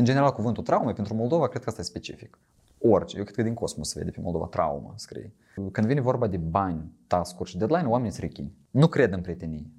[0.00, 2.38] în general, cuvântul traume pentru Moldova, cred că asta e specific.
[2.78, 5.32] Orice, eu cred că din cosmos se vede pe Moldova traumă, scrie.
[5.72, 8.54] Când vine vorba de bani, task și deadline, oamenii sunt rechini.
[8.70, 9.70] Nu cred în prietenie.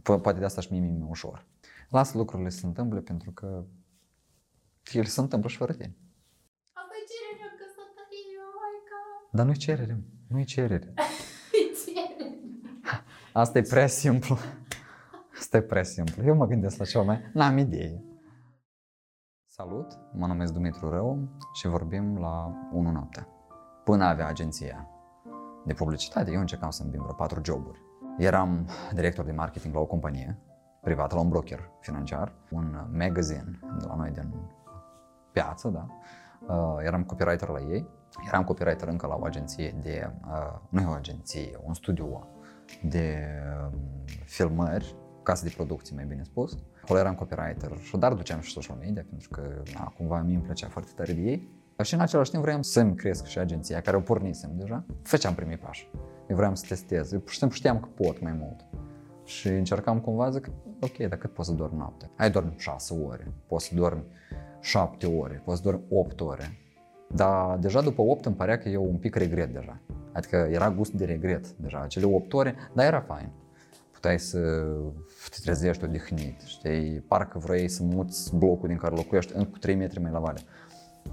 [0.00, 1.46] Po- poate de asta și mie mi ușor.
[1.88, 3.64] Lasă lucrurile să se întâmple pentru că
[4.92, 5.96] ele se întâmplă și fără tine.
[6.72, 9.36] Asta e cererea în căsătorie, oh my god.
[9.36, 10.94] Dar nu-i cerere, nu-i cerere.
[11.58, 12.38] E cerere.
[13.32, 14.38] Asta e prea simplu.
[15.38, 16.24] Asta e prea simplu.
[16.24, 17.30] Eu mă gândesc la ceva mai...
[17.32, 18.02] N-am idee.
[19.62, 23.28] Salut, mă numesc Dumitru Rău și vorbim la 1 noaptea.
[23.84, 24.88] Până avea agenția
[25.64, 27.78] de publicitate, eu încercam să îmbin vreo patru joburi.
[28.18, 30.38] Eram director de marketing la o companie
[30.80, 34.34] privată, la un broker financiar, un magazine de la noi din
[35.32, 35.86] piață, da.
[36.54, 37.88] Uh, eram copywriter la ei,
[38.26, 42.28] eram copywriter încă la o agenție de, uh, nu e o agenție, un studio
[42.82, 43.28] de
[43.72, 46.58] um, filmări, casă de producție, mai bine spus.
[46.92, 49.42] Acolo eram copywriter și dar duceam și social media, pentru că
[49.74, 51.48] na, cumva mie îmi plăcea foarte tare de ei.
[51.82, 54.84] Și în același timp vreau să-mi cresc și agenția, care o pornisem deja.
[55.02, 55.90] Făceam primii pași.
[56.28, 57.12] Eu vreau să testez.
[57.12, 58.66] Eu pur și simplu știam că pot mai mult.
[59.24, 62.10] Și încercam cumva, zic, ok, dar cât poți să dormi noaptea?
[62.16, 64.04] Ai dormi 6 ore, poți să dormi
[64.60, 66.58] 7 ore, poți să dormi 8 ore.
[67.14, 69.80] Dar deja după 8 îmi părea că eu un pic regret deja.
[70.12, 73.30] Adică era gust de regret deja, acele 8 ore, dar era fain.
[74.02, 74.38] Puteai să
[75.30, 79.74] te trezești odihnit, știi, parcă vrei să muți blocul din care locuiești încă cu 3
[79.74, 80.40] metri mai la vale.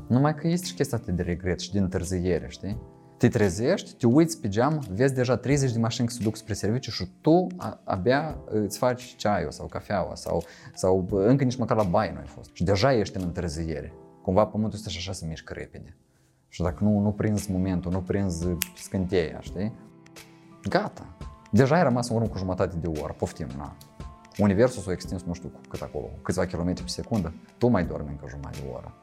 [0.08, 2.78] Numai că este și chestia asta de regret și de întârziere, știi?
[3.18, 6.54] Te trezești, te uiți pe geam, vezi deja 30 de mașini că se duc spre
[6.54, 11.58] serviciu și tu a- abia îți faci ceaiul sau cafeaua sau, sau bă, încă nici
[11.58, 12.50] măcar la baie nu ai fost.
[12.54, 13.94] Și deja ești în întârziere.
[14.22, 15.98] Cumva pământul este și așa să mișcă repede.
[16.48, 19.74] Și dacă nu, nu prinzi momentul, nu prinzi scânteia, știi?
[20.70, 21.18] Gata.
[21.52, 23.76] Deja ai rămas în urmă cu jumătate de oră, poftim, na.
[24.38, 28.10] Universul s-a extins nu știu cu cât acolo, câțiva kilometri pe secundă, tu mai dormi
[28.10, 28.94] încă jumătate de oră.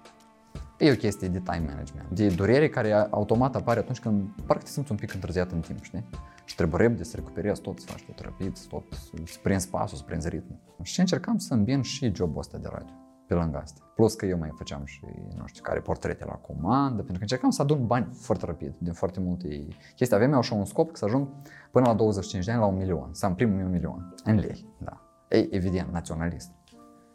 [0.78, 4.70] E o chestie de time management, de durere care automat apare atunci când parcă te
[4.70, 6.04] simți un pic întârziat în timp, știi?
[6.44, 8.84] Și trebuie repede să recuperezi tot, să faci tot rapid, tot,
[9.24, 10.58] să prinzi pasul, să prinzi ritmul.
[10.82, 12.94] Și încercam să îmbin și jobul ăsta de radio,
[13.26, 13.80] pe lângă asta.
[13.94, 15.00] Plus că eu mai făceam și,
[15.36, 18.92] nu știu care, portrete la comandă, pentru că încercam să adun bani foarte rapid, din
[18.92, 20.16] foarte multe chestii.
[20.16, 21.28] Aveam eu așa un scop să ajung
[21.70, 24.66] până la 25 de ani la un milion, să am primul meu milion, în lei,
[24.78, 25.00] da.
[25.28, 26.50] Ei, evident, naționalist.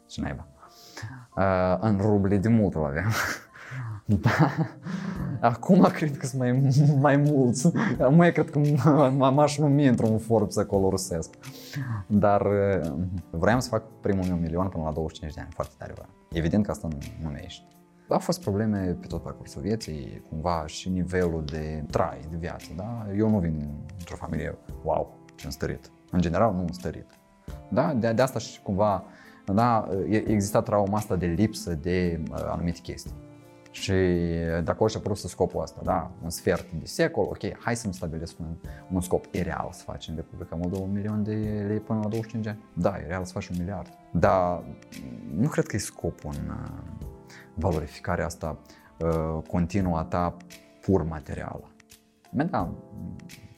[0.08, 0.46] Și naiba.
[1.36, 3.10] Uh, în ruble de mult îl aveam.
[4.04, 4.48] Da.
[5.42, 6.70] Acum cred că sunt mai,
[7.00, 7.70] mai mulți.
[8.10, 11.30] Mai cred că m- m-aș numi într-un Forbes acolo rusesc.
[12.06, 12.92] Dar uh,
[13.30, 15.50] vreau să fac primul meu milion până la 25 de ani.
[15.54, 16.08] Foarte tare vreau.
[16.32, 17.64] Evident că asta nu, nu mi ești.
[18.08, 23.06] Au fost probleme pe tot parcursul vieții, cumva și nivelul de trai, de viață, da?
[23.16, 25.90] Eu nu vin într-o familie, wow, ce înstărit.
[26.10, 27.06] În general, nu înstărit.
[27.68, 27.94] Da?
[27.94, 29.04] De, de asta și cumva,
[29.46, 33.12] da, e- exista trauma asta de lipsă de uh, anumite chestii.
[33.72, 33.92] Și
[34.64, 38.38] de acolo și-a apărut scopul ăsta, da, un sfert de secol, ok, hai să-mi stabilesc
[38.38, 38.46] un,
[38.92, 42.08] un scop, e real să faci în Republica Moldova un milion de lei până la
[42.08, 42.64] 25 ani?
[42.72, 43.88] Da, e real să faci un miliard.
[44.10, 44.64] Dar
[45.36, 47.06] nu cred că e scopul în uh,
[47.54, 48.58] valorificarea asta
[48.98, 50.36] uh, continuă a ta
[50.80, 51.70] pur materială.
[52.30, 52.74] Bine, da,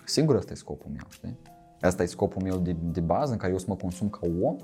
[0.04, 1.38] sigur ăsta e scopul meu, știi?
[1.80, 4.56] Asta e scopul meu de, de bază în care eu să mă consum ca om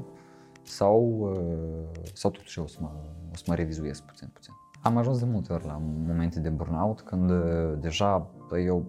[0.63, 2.91] sau, uh, sau totuși eu o să mă,
[3.33, 4.53] o să mă revizuiesc puțin, puțin.
[4.83, 8.85] Am ajuns de multe ori la momente de burnout când uh, deja bă, eu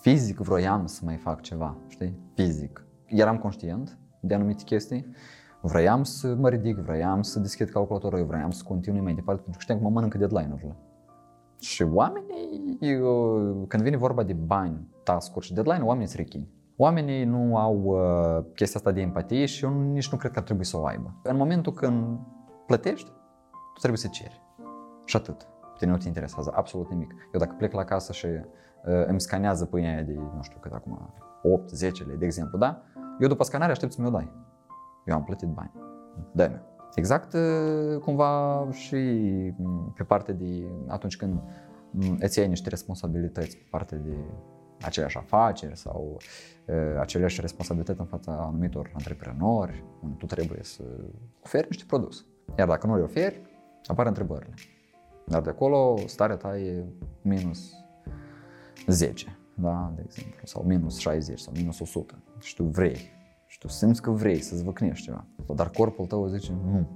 [0.00, 2.18] fizic vroiam să mai fac ceva, știi?
[2.34, 2.86] Fizic.
[3.06, 5.06] Eram conștient de anumite chestii,
[5.60, 9.58] vroiam să mă ridic, vroiam să deschid calculatorul, eu vroiam să continui mai departe pentru
[9.58, 10.76] că știam că mă mănâncă deadline-urile.
[11.60, 16.48] Și oamenii, eu, când vine vorba de bani, task-uri și deadline, oamenii sunt rechini.
[16.76, 20.44] Oamenii nu au uh, chestia asta de empatie și eu nici nu cred că ar
[20.44, 21.20] trebui să o aibă.
[21.22, 22.18] În momentul când
[22.66, 23.10] plătești,
[23.74, 24.43] tu trebuie să ceri.
[25.04, 25.42] Și atât.
[25.42, 27.12] Pe tine nu te interesează absolut nimic.
[27.32, 30.72] Eu dacă plec la casă și uh, îmi scanează pâinea aia de, nu știu cât
[30.72, 32.82] acum, 8, 10 lei, de exemplu, da?
[33.20, 34.32] Eu după scanare aștept să mi-o dai.
[35.04, 35.72] Eu am plătit bani.
[36.32, 36.60] dă mi
[36.94, 38.96] Exact uh, cumva și
[39.56, 41.40] m, pe parte de atunci când
[41.90, 44.16] m, îți iei niște responsabilități pe parte de
[44.80, 46.16] aceleași afaceri sau
[46.66, 50.82] uh, aceleași responsabilități în fața anumitor antreprenori, unde tu trebuie să
[51.42, 52.24] oferi niște produse.
[52.58, 53.42] Iar dacă nu le oferi,
[53.86, 54.54] apar întrebările.
[55.26, 56.84] Dar de acolo starea ta e
[57.22, 57.72] minus
[58.86, 63.12] 10, da, de exemplu, sau minus 60 sau minus 100 și tu vrei
[63.46, 66.88] și tu simți că vrei să-ți văcnești ceva, dar corpul tău zice nu,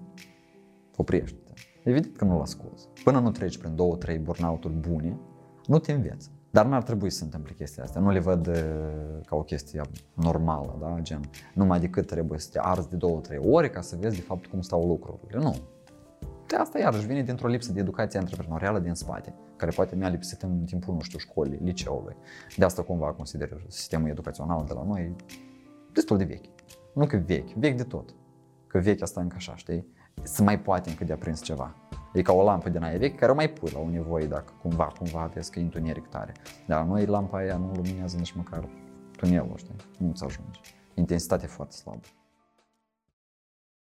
[0.97, 1.53] oprește-te.
[1.85, 2.89] Evident că nu-l asculți.
[3.05, 5.19] Până nu treci prin două, trei burnout-uri bune,
[5.67, 6.31] nu te înveți.
[6.51, 8.01] Dar n-ar trebui să se întâmple chestia asta.
[8.01, 8.55] Nu le văd uh,
[9.27, 9.81] ca o chestie
[10.15, 10.99] normală, da?
[11.01, 11.21] gen
[11.55, 14.47] numai decât trebuie să te arzi de două, trei ore ca să vezi de fapt
[14.47, 15.39] cum stau lucrurile.
[15.39, 15.57] Nu.
[16.49, 20.43] De asta iarăși vine dintr-o lipsă de educație antreprenorială din spate, care poate mi-a lipsit
[20.43, 22.17] în timpul, nu știu, școlii, liceului.
[22.57, 25.17] De asta cumva consider sistemul educațional de la noi
[25.93, 26.45] destul de vechi.
[26.95, 28.15] Nu că vechi, vechi de tot.
[28.67, 29.87] Că vechi asta încă așa, știi?
[30.23, 31.75] Să mai poate încă de aprins ceva.
[32.13, 34.53] E ca o lampă din aia veche care o mai pui la o nevoie dacă
[34.63, 36.33] cumva, cumva vezi că e întuneric tare.
[36.67, 38.69] Dar noi lampa aia nu luminează nici măcar
[39.17, 39.75] tunelul, știi?
[39.99, 40.61] Nu-ți ajunge.
[40.95, 42.01] Intensitate foarte slabă.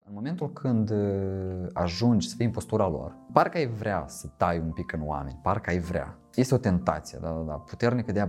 [0.08, 4.58] În momentul când uh, ajungi să fii în postura lor, parcă ai vrea să tai
[4.58, 6.18] un pic în oameni, parcă ai vrea.
[6.34, 8.28] Este o tentație, da, da, da, puternică de a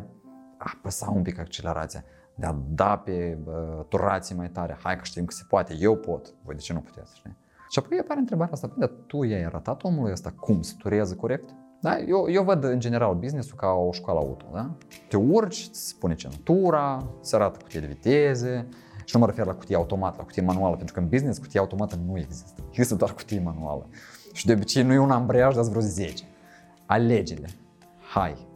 [0.57, 2.03] apăsa un pic accelerația,
[2.35, 4.77] de a da pe uh, turații mai tare.
[4.83, 6.33] Hai că știm că se poate, eu pot.
[6.43, 7.37] Voi de ce nu puteți, știi?
[7.69, 11.15] Și apoi apare întrebarea asta, păi, dar tu i-ai arătat omului ăsta cum să tureze
[11.15, 11.49] corect?
[11.81, 11.99] Da?
[11.99, 14.45] Eu, eu văd în general business-ul ca o școală auto.
[14.53, 14.71] Da?
[15.09, 18.67] Te urci, îți spune centura, se arată cutie de viteze,
[19.07, 21.59] și nu mă refer la cutie automată, la cutie manuală, pentru că în business cutie
[21.59, 22.61] automată nu există.
[22.69, 23.87] Există doar cutie manuală.
[24.33, 26.23] Și de obicei nu e un ambreiaj, dar vreo 10.
[26.85, 27.49] Alege-le.
[28.13, 28.47] Hai,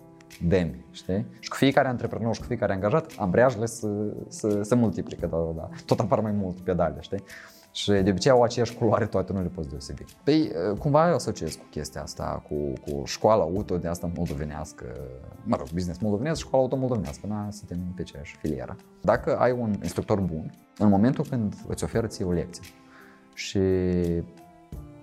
[0.48, 1.25] demi, știi?
[1.39, 3.88] Și cu fiecare antreprenor și cu fiecare angajat, ambreiajele se,
[4.27, 5.69] se, se multiplică, da, da, da.
[5.86, 7.24] Tot apar mai mult pedale, știi?
[7.71, 10.06] Și de obicei au aceeași culoare toate, nu le poți deosebi.
[10.23, 14.85] Păi, cumva eu asociez cu chestia asta, cu, cu școala auto de asta moldovenească,
[15.44, 18.75] mă rog, business moldovenesc, școala auto moldovenească, da, suntem pe aceeași filieră.
[19.01, 22.63] Dacă ai un instructor bun, în momentul când îți oferă ție o lecție
[23.33, 23.59] și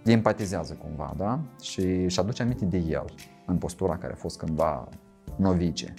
[0.05, 3.05] empatizează cumva, da, și își aduce aminte de el
[3.47, 4.89] în postura care a fost cândva
[5.37, 5.95] novice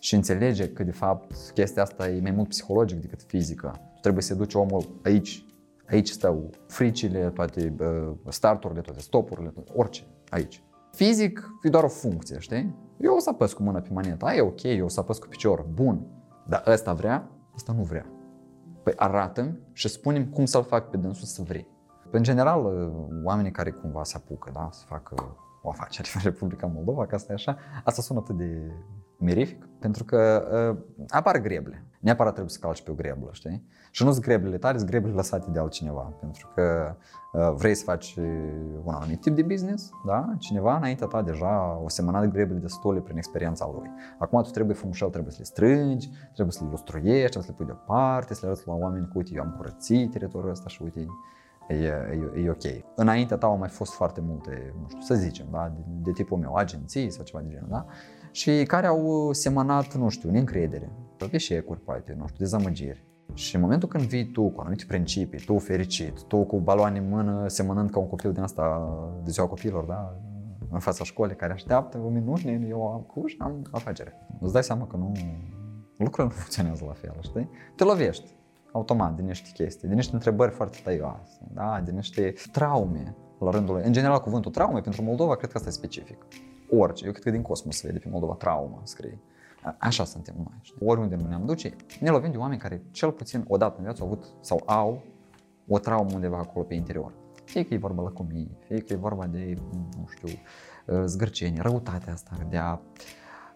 [0.00, 3.80] și înțelege că de fapt chestia asta e mai mult psihologic decât fizică.
[4.00, 5.44] Trebuie să duci omul aici
[5.88, 7.74] Aici stau fricile, toate
[8.28, 10.64] starturile, toate stopurile, orice, aici.
[10.92, 12.74] Fizic e doar o funcție, știi?
[13.00, 15.18] Eu o să apăs cu mâna pe manetă, aia e ok, eu o să apăs
[15.18, 16.06] cu picior, bun.
[16.46, 18.06] Dar ăsta vrea, ăsta nu vrea.
[18.82, 21.68] Păi arată și spunem cum să-l fac pe dânsul să vrei.
[22.10, 22.90] În general,
[23.24, 27.32] oamenii care cumva se apucă, da, să facă o afacere în Republica Moldova, că asta
[27.32, 28.72] e așa, asta sună atât de
[29.22, 31.84] mirific, pentru că uh, apar greble.
[32.00, 33.66] Neapărat trebuie să calci pe o greblă, știi?
[33.90, 36.96] Și nu sunt greblele tale, sunt greblele lăsate de altcineva, pentru că
[37.32, 38.16] uh, vrei să faci
[38.84, 40.34] un anumit tip de business, da?
[40.38, 43.90] Cineva înaintea ta deja o semănat greblele destule prin experiența lui.
[44.18, 47.56] Acum tu trebuie frumușel, trebuie să le strângi, trebuie să le lustruiești, trebuie să le
[47.56, 50.82] pui deoparte, să le arăți la oameni că uite, eu am curățit teritoriul ăsta și
[50.82, 51.06] uite,
[51.68, 52.84] e, e, e ok.
[52.94, 55.72] Înaintea ta au mai fost foarte multe, nu știu, să zicem, da?
[55.76, 57.86] de, de tipul meu, agenții sau ceva de genul, da?
[58.30, 60.92] și care au semănat, nu știu, neîncredere,
[61.30, 63.04] eșecuri, poate, nu știu, dezamăgiri.
[63.34, 67.08] Și în momentul când vii tu cu anumite principii, tu fericit, tu cu baloane în
[67.08, 68.88] mână, semănând ca un copil din asta
[69.24, 70.16] de ziua copilor, da?
[70.70, 74.12] în fața școlii care așteaptă o minut, eu am cu și am afacere.
[74.40, 75.12] Îți dai seama că nu,
[75.96, 77.50] lucrurile nu funcționează la fel, știi?
[77.76, 78.36] Te lovești
[78.72, 81.80] automat din niște chestii, din niște întrebări foarte tăioase, da?
[81.84, 83.84] din niște traume la rândul lui.
[83.84, 86.26] În general, cuvântul traume pentru Moldova cred că asta e specific
[86.78, 87.04] orice.
[87.04, 89.18] Eu cred că din cosmos se vede pe Moldova traumă, scrie.
[89.78, 90.58] Așa suntem noi.
[90.60, 90.86] Știi?
[90.86, 94.02] Oriunde nu ne-am duce, ne lovim de oameni care cel puțin o dată în viață
[94.02, 95.02] au avut sau au
[95.68, 97.12] o traumă undeva acolo pe interior.
[97.44, 99.54] Fie că e vorba la copii, fie că e vorba de,
[99.98, 100.28] nu știu,
[100.86, 102.78] uh, zgârcenie, răutatea asta de a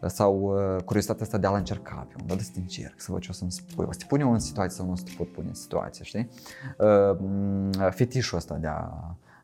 [0.07, 3.21] sau uh, curiozitatea asta de a-l încerca pe un dat să te încerc, să văd
[3.21, 3.85] ce o să-mi spui.
[3.89, 6.05] O să te pune în situație sau nu o să te pot pune în situație,
[6.05, 6.29] știi?
[6.79, 8.91] Uh, fetișul ăsta de, a,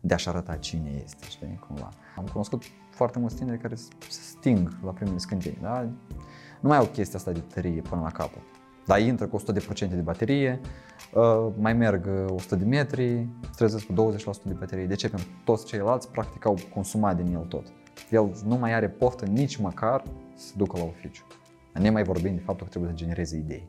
[0.01, 1.89] de a-și arăta cine este, știi, cumva.
[2.17, 5.82] Am cunoscut foarte mulți tineri care se sting la primele scânteni, da?
[6.61, 8.43] Nu mai au chestia asta de tărie până la capăt.
[8.87, 9.43] Dar intră cu 100%
[9.89, 10.61] de baterie,
[11.15, 14.87] uh, mai merg 100 de metri, trezesc cu 20% de baterie.
[14.87, 15.09] De ce?
[15.09, 17.67] Pentru că toți ceilalți practic au consumat din el tot.
[18.11, 20.03] El nu mai are poftă nici măcar
[20.43, 21.25] să ducă la oficiu.
[21.72, 23.69] Ne mai vorbim de faptul că trebuie să genereze idei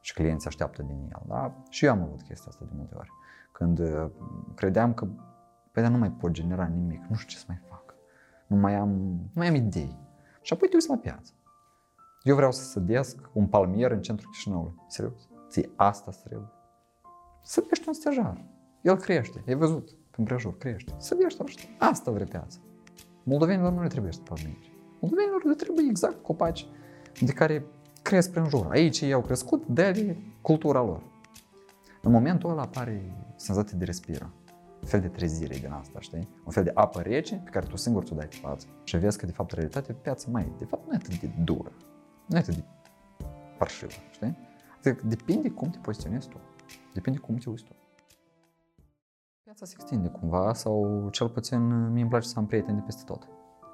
[0.00, 1.22] și clienții așteaptă din el.
[1.26, 1.54] Da?
[1.68, 3.10] Și eu am avut chestia asta de multe ori.
[3.52, 4.10] Când uh,
[4.54, 5.08] credeam că,
[5.72, 7.82] păi, nu mai pot genera nimic, nu știu ce să mai fac
[8.52, 9.98] nu mai am, nu mai am idei.
[10.42, 11.32] Și apoi te uiți la piață.
[12.22, 14.74] Eu vreau să sădesc un palmier în centrul Chișinăului.
[14.86, 15.28] Serios?
[15.48, 16.48] Ție asta îți trebuie.
[17.42, 18.44] Sădești un stejar.
[18.80, 19.44] El crește.
[19.46, 20.94] Ai văzut pe împrejur, crește.
[20.98, 21.68] Sădești așa.
[21.78, 22.58] Asta vrea piața.
[23.22, 24.71] Moldovenilor nu le trebuie să palmieri.
[25.02, 26.66] Moldovenilor le trebuie exact copaci
[27.20, 27.64] de care
[28.02, 28.66] cresc prin jur.
[28.70, 31.02] Aici ei au crescut de cultura lor.
[32.02, 34.32] În momentul ăla apare senzație de respiră
[34.82, 36.28] un fel de trezire din asta, știi?
[36.44, 38.66] Un fel de apă rece pe care tu singur ți-o dai pe față.
[38.84, 41.30] Și vezi că, de fapt, realitatea pe piață mai, de fapt, nu e atât de
[41.44, 41.72] dură.
[42.26, 42.64] Nu e atât de
[43.58, 44.36] parșivă, știi?
[44.78, 46.40] Adică depinde cum te poziționezi tu.
[46.94, 47.72] Depinde cum te uiți tu.
[49.42, 53.02] Piața se extinde cumva sau cel puțin mie îmi place să am prieteni de peste
[53.04, 53.28] tot.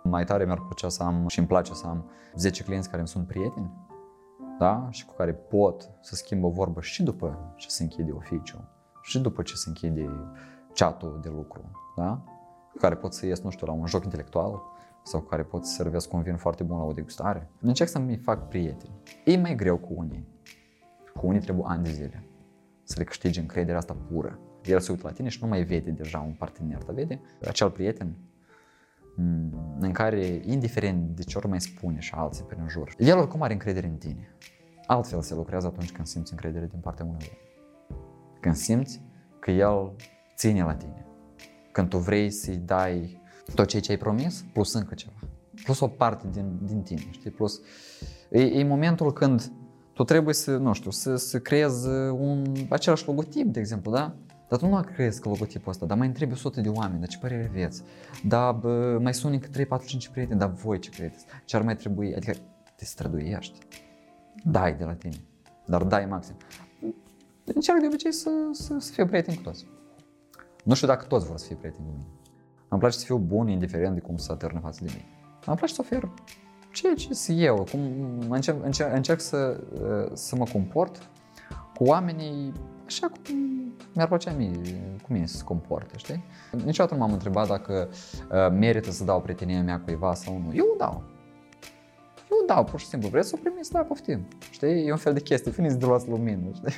[0.09, 3.09] Mai tare mi-ar plăcea să am și îmi place să am 10 clienți care îmi
[3.09, 3.71] sunt prieteni,
[4.59, 4.87] da?
[4.91, 8.69] Și cu care pot să schimb o vorbă și după ce se închide oficiu,
[9.03, 10.11] și după ce se închide
[10.75, 11.71] chat de lucru.
[11.97, 12.23] Da?
[12.79, 14.63] care pot să ies, nu știu, la un joc intelectual
[15.03, 17.51] sau care pot să servesc un vin foarte bun la o degustare.
[17.61, 18.93] Încerc să mi fac prieteni.
[19.25, 20.27] E mai greu cu unii.
[21.15, 22.29] Cu unii trebuie ani de zile
[22.83, 24.39] să le câștigi încrederea asta pură.
[24.65, 27.71] El se uită la tine și nu mai vede deja un partener, dar vede acel
[27.71, 28.28] prieten mm,
[29.79, 33.53] în care, indiferent de ce ori mai spune și alții prin jur, el oricum are
[33.53, 34.35] încredere în tine.
[34.87, 37.97] Altfel se lucrează atunci când simți încredere din partea unui om.
[38.41, 39.03] Când simți
[39.39, 39.93] că el
[40.37, 41.07] ține la tine.
[41.73, 43.21] Când tu vrei să-i dai
[43.55, 45.17] tot ceea ce ai promis, plus încă ceva.
[45.65, 47.31] Plus o parte din, din tine, știi?
[47.31, 47.61] Plus,
[48.31, 49.53] e, e momentul când
[49.93, 54.17] tu trebuie să, nu știu, să, să creezi un, același logotip, de exemplu, da?
[54.49, 57.19] Dar tu nu crezi că logotipul ăsta, dar mai întrebi 100 de oameni, dar ce
[57.19, 57.83] părere aveți?
[58.25, 61.25] Dar bă, mai suni că 3, 4, 5 prieteni, dar voi ce credeți?
[61.45, 62.15] Ce ar mai trebui?
[62.15, 62.35] Adică
[62.77, 63.59] te străduiești.
[64.45, 65.17] Dai de la tine,
[65.67, 66.37] dar dai maxim.
[67.45, 69.67] Încerc de obicei să, să, să fiu prieten cu toți.
[70.65, 72.07] Nu știu dacă toți vor să fie prieteni cu mine.
[72.69, 75.05] Îmi place să fiu bun, indiferent de cum să atârnă față de mine.
[75.47, 76.11] Îmi place să ofer
[76.73, 77.81] ceea ce sunt eu, cum
[78.31, 79.61] încerc, încerc, încerc să,
[80.13, 81.09] să mă comport
[81.75, 82.53] cu oamenii
[82.87, 83.58] așa cum
[83.99, 84.51] mi-ar plăcea mie,
[85.03, 86.25] cu mine să se comportă, știi?
[86.65, 90.55] Niciodată nu m-am întrebat dacă uh, merită să dau prietenia mea cuiva sau nu.
[90.55, 91.03] Eu o dau.
[92.31, 93.09] Eu o dau, pur și simplu.
[93.09, 93.73] Vreți să o primiți?
[93.73, 94.27] Da, poftim.
[94.51, 94.87] Știi?
[94.87, 95.51] E un fel de chestie.
[95.51, 96.73] Finiți de luați lumină, știi?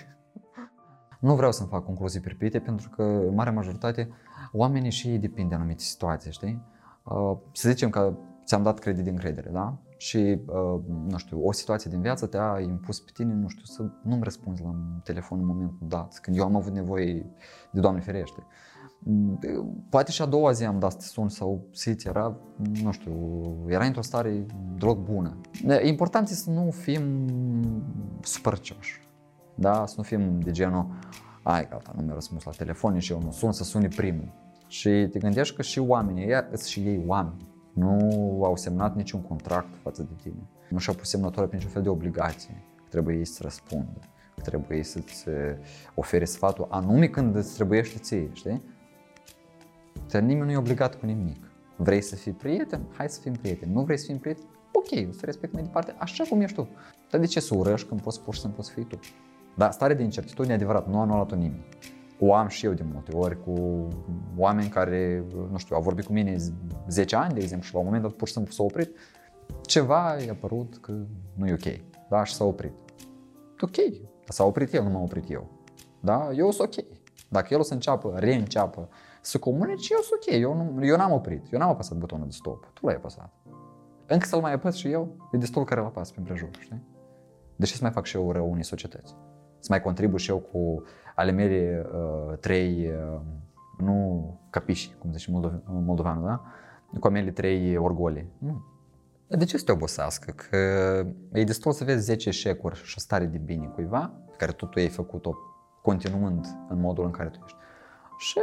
[1.21, 4.09] Nu vreau să-mi fac concluzii pripite pentru că, în mare majoritate,
[4.53, 6.63] oamenii și ei depind de anumite situații, știi?
[7.03, 9.79] Uh, să zicem că ți-am dat credit de încredere, da?
[10.01, 13.91] Și, uh, nu știu, o situație din viață te-a impus pe tine, nu știu, să
[14.03, 17.27] nu-mi răspunzi la telefon în momentul dat, când eu am avut nevoie
[17.71, 18.47] de Doamne ferește.
[19.89, 22.37] Poate și a doua zi am dat să te sun sau sit, era,
[22.83, 23.15] nu știu,
[23.67, 24.47] era într-o stare
[24.79, 25.41] deloc bună.
[25.83, 27.03] Important este să nu fim
[28.23, 29.01] supercioși,
[29.55, 29.87] da?
[29.87, 30.87] Să nu fim de genul,
[31.43, 34.33] ai gata, nu mi-a răspuns la telefon și eu nu sun să suni primul.
[34.67, 37.49] Și te gândești că și oamenii, ăia sunt și ei oameni
[37.81, 40.49] nu au semnat niciun contract față de tine.
[40.69, 42.63] Nu și-au pus semnătoare pe niciun fel de obligație.
[42.89, 44.01] Trebuie ei să răspundă,
[44.43, 45.27] trebuie să-ți
[45.95, 48.63] ofere sfatul anume când îți trebuiește ție, știi?
[50.11, 51.51] Dar nimeni nu e obligat cu nimic.
[51.77, 52.81] Vrei să fii prieten?
[52.97, 53.73] Hai să fim prieteni.
[53.73, 54.45] Nu vrei să fim prieten?
[54.73, 56.69] Ok, o să respect mai departe, așa cum ești tu.
[57.11, 58.99] Dar de ce să urăști când poți pur și simplu să fii tu?
[59.57, 61.65] Dar stare de incertitudine adevărat, nu a anulat-o nimeni
[62.21, 63.89] o am și eu de multe ori cu
[64.37, 66.37] oameni care, nu știu, au vorbit cu mine
[66.89, 68.97] 10 ani, de exemplu, și la un moment dat pur și simplu s-au oprit.
[69.63, 70.93] Ceva i-a părut că
[71.35, 72.73] nu e ok, da, și s-a oprit.
[73.61, 75.51] Ok, dar s-a oprit el, nu m-am oprit eu.
[76.01, 76.85] Da, eu sunt ok.
[77.29, 78.89] Dacă el o să înceapă, reînceapă
[79.21, 82.33] să comunice, eu sunt ok, eu, nu, eu n-am oprit, eu n-am apăsat butonul de
[82.33, 83.33] stop, tu l-ai apăsat.
[84.07, 86.83] Încă să-l mai apăs și eu, e destul care l apăs prin prejur, știi?
[87.57, 89.15] De ce să mai fac și eu rău unei societăți?
[89.61, 90.83] Să mai contribu și eu cu
[91.15, 93.21] ale mele uh, trei, uh,
[93.79, 96.43] nu capiși, cum zice Moldov- moldovanul, da?
[97.01, 98.27] Cu ale mele trei orgoli.
[98.39, 98.65] Nu.
[99.27, 100.33] De ce să te obosească?
[100.33, 100.57] Că
[101.33, 104.67] e destul să vezi 10 eșecuri și o stare de bine cuiva, pe care tu,
[104.67, 105.37] tu ai făcut-o
[105.83, 107.57] continuând în modul în care tu ești.
[108.19, 108.39] Și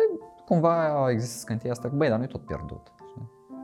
[0.45, 2.91] cumva există scântia asta că, băi, dar nu e tot pierdut.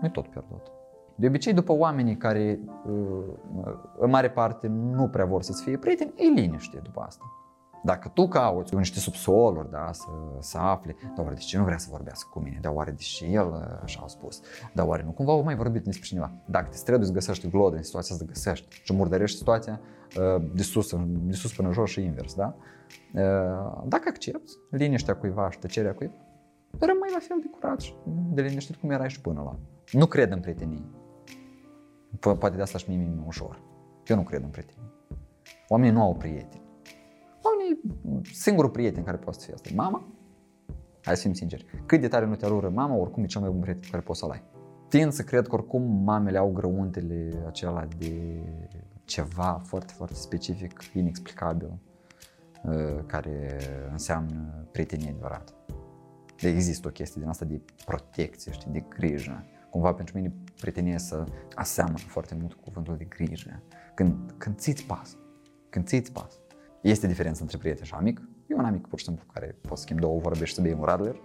[0.01, 0.72] Nu e tot pierdut.
[1.15, 3.24] De obicei, după oamenii care uh,
[3.98, 7.24] în mare parte nu prea vor să-ți fie prieteni, e liniște după asta.
[7.83, 10.07] Dacă tu cauți niște subsoluri, da, să,
[10.39, 12.57] să afli, dar oare de ce nu vrea să vorbească cu mine?
[12.61, 14.41] Dar oare de ce el așa a spus?
[14.73, 16.31] Dar oare nu cumva au mai vorbit despre cineva?
[16.45, 19.79] Dacă te străduți să găsești glodă în situația să găsești și murdărești situația
[20.17, 22.55] uh, de sus, de sus până jos și invers, da?
[23.13, 26.13] Uh, dacă accepti liniștea cuiva și tăcerea cuiva,
[26.79, 29.59] rămâi la fel de curat și de liniștit cum erai și până la.
[29.91, 30.91] Nu cred în prietenii.
[32.19, 33.61] Poate de asta și mie mi ușor.
[34.07, 34.91] Eu nu cred în prietenii.
[35.67, 36.62] Oamenii nu au prieteni.
[37.74, 40.08] Oamenii, singurul prieten care poate să fie asta e mama.
[41.03, 41.65] Hai să fim sinceri.
[41.86, 44.20] Cât de tare nu te arură mama, oricum e cel mai bun prieten care poți
[44.20, 44.44] să-l ai.
[44.88, 48.42] Tind să cred că oricum mamele au grăuntele acela de
[49.03, 51.80] ceva foarte, foarte specific, inexplicabil,
[52.63, 53.58] uh, care
[53.92, 55.53] înseamnă prietenie adevărată.
[56.42, 59.46] De există o chestie din asta de protecție, știi, de grijă.
[59.70, 61.24] Cumva pentru mine prietenia să
[61.56, 63.62] aseamănă foarte mult cu cuvântul de grijă.
[63.94, 65.18] Când, când ți-ți pas,
[65.70, 66.39] când ți-ți pas.
[66.83, 68.21] Este diferență între prieten și amic.
[68.47, 70.83] E un amic pur și simplu care poți schimbi două vorbe și să bei un
[70.83, 71.15] radler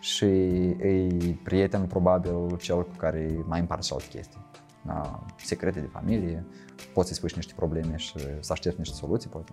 [0.00, 4.46] și e prieten probabil cel cu care mai împarți și alte chestii.
[4.86, 6.46] Da, secrete de familie,
[6.94, 9.52] poți să-i spui niște probleme și să aștepți niște soluții, poate.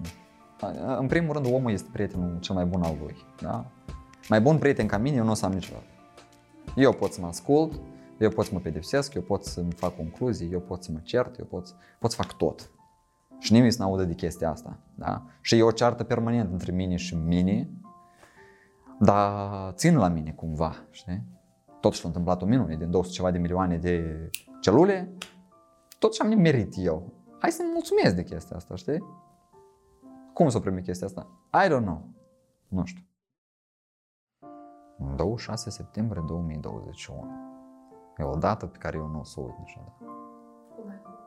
[0.99, 3.15] În primul rând, omul este prietenul cel mai bun al lui.
[3.41, 3.65] Da?
[4.29, 5.85] Mai bun prieten ca mine eu nu o să am niciodată.
[6.75, 7.79] Eu pot să mă ascult,
[8.19, 11.39] eu pot să mă pedepsesc, eu pot să-mi fac concluzii, eu pot să mă cert,
[11.39, 12.71] eu pot, pot să fac tot.
[13.39, 14.79] Și nimeni să n-audă de chestia asta.
[14.95, 15.25] Da?
[15.41, 17.69] Și e o ceartă permanent între mine și mine,
[18.99, 21.23] dar țin la mine cumva, știi?
[21.79, 24.29] totuși s-a întâmplat o minune din 200 ceva de milioane de
[24.61, 25.13] celule,
[25.99, 27.13] totuși am merit eu.
[27.39, 29.03] Hai să-mi mulțumesc de chestia asta, știi?
[30.33, 31.27] Cum să primi chestia asta?
[31.65, 32.09] I don't know.
[32.67, 33.03] Nu știu.
[35.15, 37.27] 26 septembrie 2021.
[38.17, 39.97] E o dată pe care eu nu o să o uit niciodată.
[40.75, 41.19] Cum ai făcut?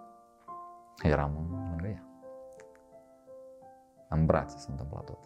[1.02, 1.69] Eram în- lângă ea.
[4.12, 5.18] În brațe s-a întâmplat tot.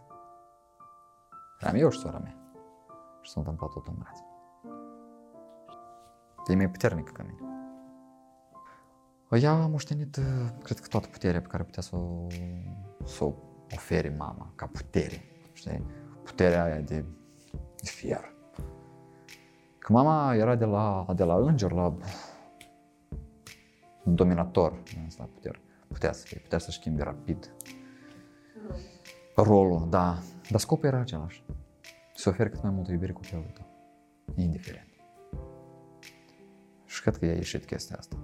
[1.61, 2.37] Eram eu și sora mea.
[3.21, 4.25] Și s-a întâmplat tot în brațe.
[6.47, 7.39] E mai puternică ca mine.
[9.31, 10.25] Ea a moștenit, uh,
[10.63, 12.27] cred că toată puterea pe care putea să o,
[13.05, 13.33] să o
[13.75, 15.25] ofere mama, ca putere.
[15.53, 15.87] Știi?
[16.23, 17.05] Puterea aia de,
[17.53, 18.35] de fier.
[19.79, 21.97] Că mama era de la, de la înger la
[24.05, 25.61] dominator în asta putere.
[25.89, 27.55] Putea să fie, putea să schimbe rapid
[29.37, 30.19] rolul, da.
[30.51, 31.45] Dar scopul era același.
[32.15, 33.67] Să oferi cât mai multă iubire copilului tău.
[34.35, 34.89] Indiferent.
[36.85, 38.17] Și cred că i-a ieșit chestia asta.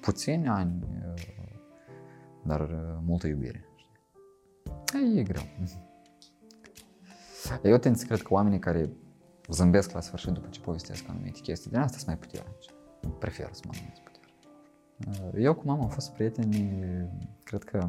[0.00, 1.22] Puțini ani, uh,
[2.42, 3.64] dar uh, multă iubire.
[3.76, 5.16] știi?
[5.16, 5.42] E, e greu.
[7.70, 8.90] Eu tind să cred că oamenii care
[9.48, 12.70] zâmbesc la sfârșit după ce povestesc anumite chestii, din asta sunt mai puternici.
[13.18, 15.44] Prefer să mă numesc puternic.
[15.44, 16.82] Eu cu mama am fost prieteni,
[17.44, 17.88] cred că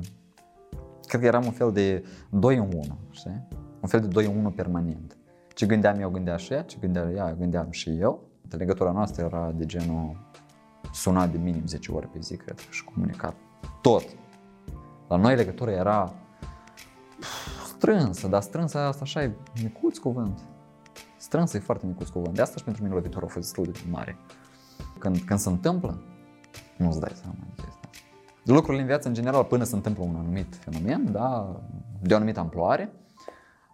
[1.11, 3.47] cred că eram un fel de 2 în 1, știi?
[3.79, 5.17] Un fel de 2 în 1 permanent.
[5.53, 8.23] Ce gândeam eu, gândea și ea, ce gândea ea, gândeam și eu.
[8.49, 10.29] Legătura noastră era de genul
[10.93, 13.35] suna de minim 10 ori pe zi, cred că, și comunicat
[13.81, 14.03] tot.
[15.07, 16.13] La noi legătura era
[17.65, 19.31] strânsă, dar strânsă asta așa e
[19.63, 20.39] micuț cuvânt.
[21.17, 22.35] Strânsă e foarte micuț cuvânt.
[22.35, 24.17] De asta și pentru mine lovitura a fost destul de mare.
[24.99, 26.01] Când, când se întâmplă,
[26.77, 27.80] nu-ți dai seama de chestia asta.
[28.43, 31.61] Lucrurile în viață, în general, până se întâmplă un anumit fenomen, da,
[32.01, 32.93] de o anumită amploare,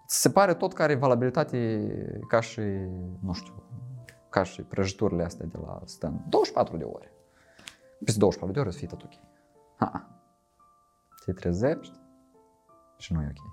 [0.07, 1.87] ți se pare tot că are valabilitate
[2.27, 2.61] ca și,
[3.19, 3.63] nu știu,
[4.29, 6.19] ca și prăjiturile astea de la stand.
[6.29, 7.11] 24 de ore.
[8.03, 9.13] Peste 24 de ore o să fie tot ok.
[9.77, 10.09] Ha.
[11.25, 11.99] Te trezești
[12.97, 13.43] și nu e ok.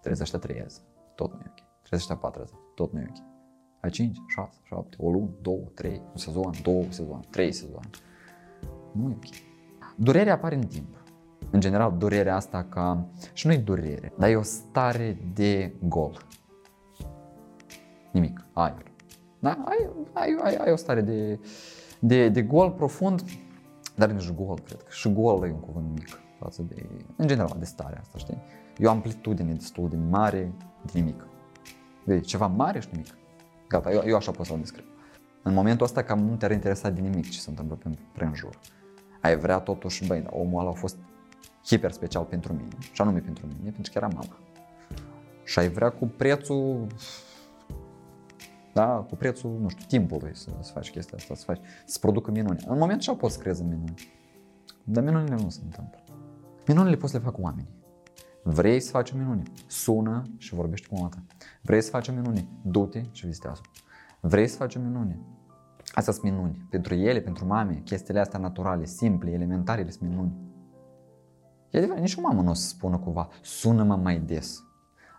[0.00, 0.80] Trezești a treia zi,
[1.14, 1.82] tot nu e ok.
[1.82, 3.16] Trezești a patra zi, tot nu e ok.
[3.80, 7.90] Ai 5, 6, 7, o lună, 2, 3, un sezon, 2 sezoane, 3 sezoane.
[8.92, 9.49] Nu e ok.
[10.02, 11.04] Durerea apare în timp.
[11.50, 13.06] În general, durerea asta ca...
[13.32, 16.26] Și nu e durere, dar e o stare de gol.
[18.12, 18.82] Nimic, aer.
[19.38, 19.64] Da?
[19.64, 21.40] Ai, ai, ai, ai o stare de,
[21.98, 23.22] de, de gol profund,
[23.96, 24.90] dar nici gol, cred că.
[24.90, 26.08] Și gol e un cuvânt mic
[26.38, 26.86] față de,
[27.16, 28.42] în general, de starea asta, știi?
[28.78, 31.26] E o amplitudine destul de mare de nimic.
[32.04, 33.16] De ceva mare și nimic.
[33.68, 34.84] Gata, eu, eu așa pot să-l descriu.
[35.42, 38.58] În momentul ăsta cam nu te-ar interesa de nimic ce se întâmplă prin, prin jur.
[39.20, 40.96] Ai vrea totuși, băi, da, omul ăla a fost
[41.64, 44.38] hiper special pentru mine, și anume pentru mine, pentru că era mama.
[45.44, 46.86] Și ai vrea cu prețul,
[48.72, 52.30] da, cu prețul, nu știu, timpului să, să faci chestia asta, să faci, să producă
[52.30, 52.64] minuni.
[52.66, 53.94] În moment și poți să crezi în minuni.
[54.84, 55.98] Dar minunile nu se întâmplă.
[56.66, 57.78] Minunile poți să le fac oamenii.
[58.42, 59.42] Vrei să faci o minune?
[59.66, 61.22] Sună și vorbește cu mama ta.
[61.62, 62.48] Vrei să faci o minune?
[62.62, 63.60] Du-te și vizitează.
[64.20, 65.18] Vrei să faci o minune?
[65.92, 66.66] Astea sunt minuni.
[66.70, 70.32] Pentru ele, pentru mame, chestiile astea naturale, simple, elementare, ele sunt minuni.
[71.70, 74.64] E adevărat, nici o mamă nu o să spună cumva, sună-mă mai des.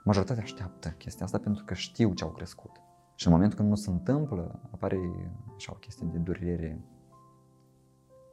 [0.03, 2.71] Majoritatea așteaptă chestia asta pentru că știu ce au crescut.
[3.15, 4.97] Și în momentul când nu se întâmplă, apare
[5.55, 6.85] așa o chestie de durere.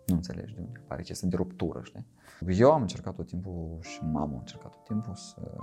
[0.06, 2.06] Nu înțelegi de unde apare chestia de ruptură, știi?
[2.46, 5.56] Eu am încercat tot timpul și mama a încercat tot timpul să,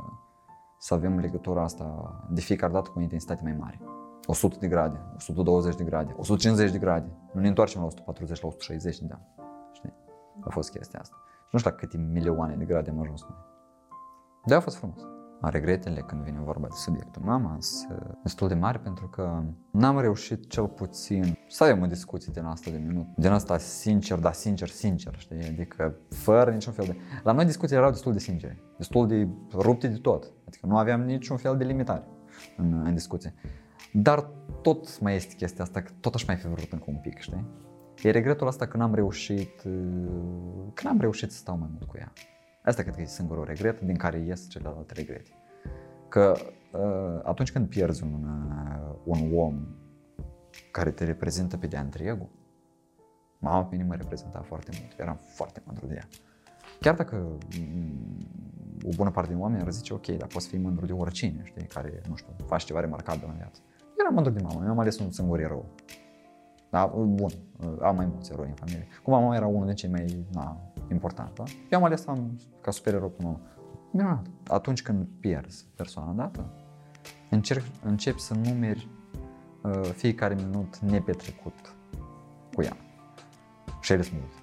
[0.79, 3.79] să avem legătura asta de fiecare dată cu o intensitate mai mare.
[4.25, 7.07] 100 de grade, 120 de grade, 150 de grade.
[7.33, 9.27] Nu ne întoarcem la 140, la 160 de ani.
[9.71, 9.93] Știi?
[10.41, 11.15] A fost chestia asta.
[11.25, 13.37] Și nu știu la câte milioane de grade am ajuns noi.
[14.45, 14.99] Da, a fost frumos.
[15.41, 20.49] Regretele când vine vorba de subiectul mama sunt destul de mari pentru că n-am reușit
[20.49, 23.07] cel puțin să avem o discuție din asta de minut.
[23.15, 25.47] Din asta sincer, dar sincer, sincer, știi?
[25.47, 26.95] Adică fără niciun fel de...
[27.23, 30.31] La noi discuțiile erau destul de sincere, destul de rupte de tot.
[30.47, 32.03] Adică nu aveam niciun fel de limitare
[32.57, 33.33] în, în discuție.
[33.97, 34.29] Dar
[34.61, 37.45] tot mai este chestia asta, că tot aș mai fi vrut încă un pic, știi?
[38.03, 39.61] E regretul asta că n-am reușit,
[40.73, 42.11] că n-am reușit să stau mai mult cu ea.
[42.63, 45.29] Asta cred că e singurul regret din care ies celelalte regrete.
[46.09, 46.35] Că
[46.71, 49.67] uh, atunci când pierzi un, uh, un om
[50.71, 52.29] care te reprezintă pe de-a întregul,
[53.37, 56.07] mama pe mine mă reprezenta foarte mult, eram foarte mândru de ea.
[56.79, 58.27] Chiar dacă mm,
[58.83, 61.65] o bună parte din oameni ar zice, ok, dar poți fi mândru de oricine, știi,
[61.65, 63.61] care, nu știu, faci ceva remarcabil în viață.
[63.99, 65.65] Eram mândru de mama, eu am ales un singur erou.
[66.69, 67.31] Da, bun,
[67.81, 68.87] am mai mulți eroi în familie.
[69.03, 70.57] Cum mama era unul din cei mai na,
[70.91, 71.43] important, da?
[71.69, 73.39] Eu am ales să am ca super erou pe mama.
[73.91, 74.25] Minunat.
[74.47, 76.53] Atunci când pierzi persoana dată,
[77.29, 78.89] încerc, începi să numeri
[79.63, 81.75] uh, fiecare minut nepetrecut
[82.53, 82.77] cu ea.
[83.81, 84.35] Și ele sunt multe.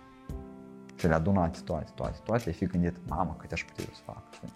[0.94, 4.02] Și le adunate toate, toate, toate, ai fi gândit, mamă, câte aș putea eu să
[4.04, 4.22] fac.
[4.32, 4.52] știi?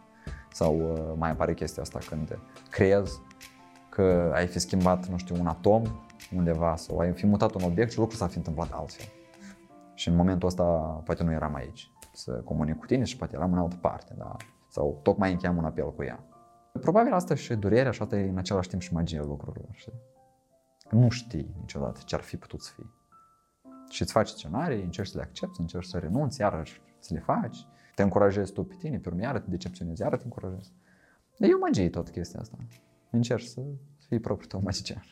[0.53, 2.39] Sau uh, mai apare chestia asta când
[2.71, 3.21] crezi
[3.97, 5.83] că ai fi schimbat, nu știu, un atom
[6.35, 9.07] undeva sau ai fi mutat un obiect și lucrul s-ar fi întâmplat altfel.
[9.95, 10.65] Și în momentul ăsta
[11.05, 14.37] poate nu eram aici să comunic cu tine și poate eram în altă parte, da?
[14.69, 16.25] sau tocmai încheiam un apel cu ea.
[16.81, 20.01] Probabil asta și durerea și asta e în același timp și magia lucrurilor, știi?
[20.89, 22.91] Că nu știi niciodată ce ar fi putut să fie.
[23.91, 27.67] Și îți faci scenarii, încerci să le accepti, încerci să renunți, iarăși să le faci,
[27.95, 30.73] te încurajezi tu pe tine, pe urmă iară te decepționezi, iară te încurajezi.
[31.37, 32.57] Dar e o magie tot chestia asta.
[33.17, 33.61] Încerci să
[34.09, 35.05] fii propriul tău magician.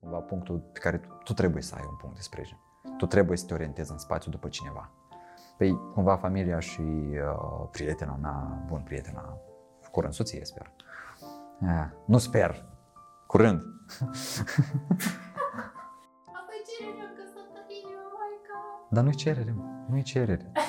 [0.00, 2.56] Cumva punctul pe care tu, tu trebuie să ai un punct de sprijin.
[2.96, 4.90] Tu trebuie să te orientezi în spațiu după cineva.
[5.58, 9.38] Păi, cumva, familia și uh, prietena mea, bun, prietena,
[9.90, 10.72] curând soție, sper.
[11.60, 12.64] Uh, nu sper,
[13.26, 13.60] curând.
[16.38, 18.86] Asta e cererea în căsătorie, maica.
[18.90, 19.84] Dar nu-i cerere, mă.
[19.88, 20.52] nu-i cerere.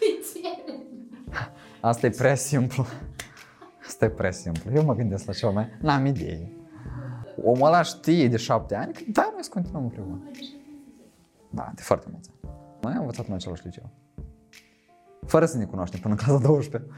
[0.00, 0.86] E cerere.
[1.80, 2.86] Asta e prea simplu.
[4.02, 4.72] Asta e prea simplu.
[4.74, 5.68] Eu mă gândesc la ceva mai...
[5.80, 6.52] N-am idee.
[7.42, 10.30] Omul ăla știe de șapte ani că da, noi să continuăm împreună.
[11.50, 12.52] Da, de foarte mulți ani.
[12.80, 13.90] Noi am învățat în același liceu.
[15.26, 16.90] Fără să ne cunoaștem până în clasa 12.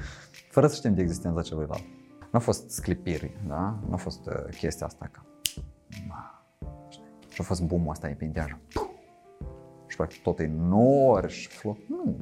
[0.51, 1.83] Fără să știm de existența celuilalt.
[2.19, 3.79] Nu a fost sclipiri, da?
[3.87, 5.27] Nu a fost uh, chestia asta ca...
[6.09, 6.47] Ma,
[6.89, 7.05] știi?
[7.29, 8.61] Și a fost boom asta e pinteajă.
[9.87, 11.89] Și practic tot e nori și flot.
[11.89, 12.17] Nu.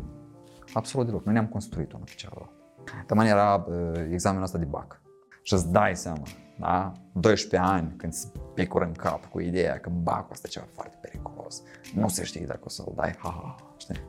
[0.73, 1.25] Absolut deloc.
[1.25, 2.62] Noi ne-am construit unul pe celălalt.
[3.07, 5.01] De maniera uh, examenul ăsta de bac.
[5.43, 6.23] Și îți dai seama,
[6.59, 6.93] da?
[7.13, 10.99] 12 ani când se picură în cap cu ideea că bacul ăsta e ceva foarte
[11.01, 11.63] periculos.
[11.95, 14.01] Nu se știe dacă o să-l dai, ha, ha, ha, știi?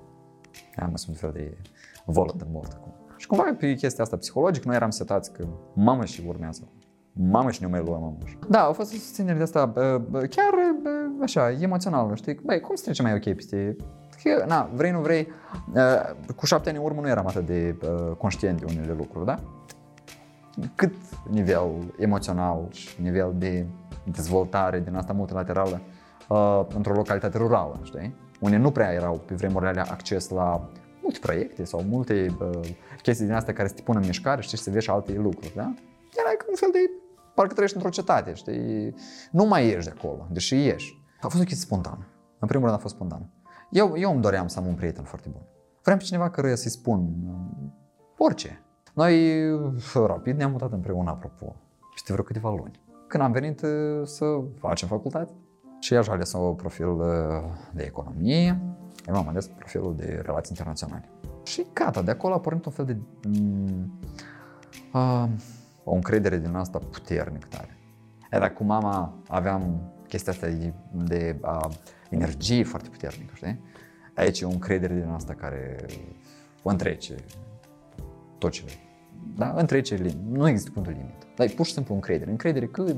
[0.76, 1.58] Am sunt un fel de
[2.06, 2.94] Voldemort acum.
[3.18, 6.72] Și cumva pe chestia asta psihologic, noi eram setați că mamă și urmează.
[7.14, 8.18] Mamă și ne mai luăm mamă.
[8.50, 10.90] Da, au fost o susținere de asta bă, bă, chiar bă,
[11.22, 12.40] așa, emoțional, știi?
[12.44, 13.76] Băi, cum să trecem mai ok peste...
[14.24, 15.28] Că, na, vrei, nu vrei,
[15.74, 19.26] uh, cu șapte ani în urmă nu eram atât de uh, conștient de unele lucruri,
[19.26, 19.40] da?
[20.76, 20.94] Cât
[21.30, 23.66] nivel emoțional și nivel de
[24.04, 25.82] dezvoltare din asta multilaterală
[26.28, 28.16] uh, într-o localitate rurală, știi?
[28.40, 30.70] Unde nu prea erau pe vremurile alea acces la
[31.02, 32.70] multe proiecte sau multe uh,
[33.02, 35.54] chestii din astea care să te pună în mișcare, știi, și să vezi alte lucruri,
[35.56, 35.74] da?
[36.18, 36.80] Era ca un fel de,
[37.36, 38.96] parcă trăiești într-o cetate, știi?
[39.32, 41.02] Nu mai ieși de acolo, deși ieși.
[41.22, 42.08] A fost o chestie spontană.
[42.40, 43.30] În primul rând a fost spontană.
[43.74, 45.42] Eu, eu îmi doream să am un prieten foarte bun.
[45.82, 47.70] Vreau pe cineva căruia să-i spun uh,
[48.18, 48.64] orice.
[48.94, 49.42] Noi
[49.94, 51.56] rapid ne-am mutat împreună, apropo,
[51.94, 52.82] peste vreo câteva luni.
[53.08, 53.70] Când am venit uh,
[54.04, 54.26] să
[54.60, 55.34] facem facultate,
[55.80, 57.06] și ea a ales un profil uh,
[57.72, 58.62] de economie,
[59.08, 61.10] eu am ales profilul de relații internaționale.
[61.44, 64.00] Și gata, de acolo a pornit un fel de mm,
[64.94, 65.26] uh,
[65.84, 67.78] o încredere din asta puternic tare.
[68.32, 71.70] E, dar cu mama aveam chestia asta de, de uh,
[72.14, 73.60] energie foarte puternică, știi?
[74.16, 75.86] Aici e o încredere din asta care
[76.64, 77.16] o întrece
[78.38, 78.64] tot ce
[79.36, 79.54] da?
[79.56, 81.28] Întrece lim- Nu există punctul limit.
[81.36, 82.32] Dar e pur și simplu încredere.
[82.32, 82.96] Încredere cât,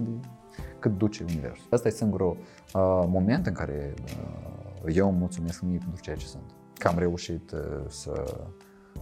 [0.79, 1.67] cât duce universul.
[1.69, 2.37] Asta e singurul
[2.73, 3.93] uh, moment în care
[4.83, 6.43] uh, eu îmi mulțumesc mie pentru ceea ce sunt.
[6.77, 8.35] Că am reușit uh, să,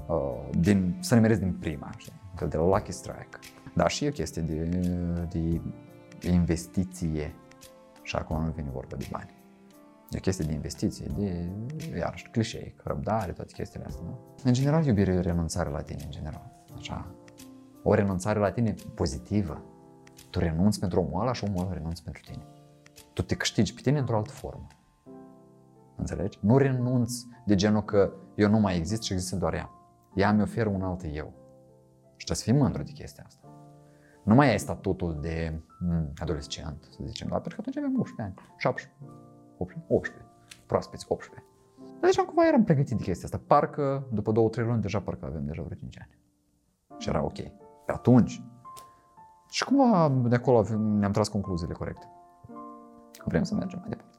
[0.07, 2.13] uh, din, să nimerez din prima, știi?
[2.31, 3.39] Un fel de lucky strike.
[3.73, 4.63] Dar și e o chestie de,
[5.29, 5.61] de
[6.29, 7.35] investiție.
[8.01, 9.42] Și acum nu vine vorba de bani.
[10.09, 11.49] E o chestie de investiție, de,
[11.97, 14.19] iarăși, clișeic, răbdare, toate chestiile astea, nu?
[14.43, 16.51] În general, iubire e o renunțare la tine, în general.
[16.75, 17.15] Așa.
[17.83, 19.63] O renunțare la tine pozitivă.
[20.29, 22.45] Tu renunți pentru omul ăla și omul ăla renunți pentru tine.
[23.13, 24.67] Tu te câștigi pe tine într-o altă formă.
[25.95, 26.37] Înțelegi?
[26.41, 29.69] Nu renunți de genul că eu nu mai exist și există doar ea.
[30.15, 31.33] Ea mi oferă un alt eu.
[32.15, 33.47] Și trebuie să fii mândru de chestia asta.
[34.23, 38.21] Nu mai ai statutul de m, adolescent, să zicem, dar pentru că atunci aveam 18
[38.21, 38.99] ani, 17,
[39.63, 40.25] 18, 18,
[40.65, 41.45] proaspeți 18.
[41.99, 43.41] Dar deci cumva eram pregătit de chestia asta.
[43.47, 46.17] Parcă după 2-3 luni deja parcă avem deja vreo 5 ani.
[46.97, 47.39] Și era ok.
[47.85, 48.43] Pe atunci.
[49.49, 52.07] Și cumva de acolo avem- ne-am tras concluziile corecte.
[53.25, 54.17] Vrem să mergem mai departe.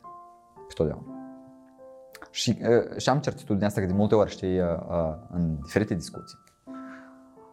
[0.66, 1.14] Pe totdeauna.
[2.30, 5.94] Și, uh, și am certitudinea asta că de multe ori, știi, uh, uh, în diferite
[5.94, 6.38] discuții,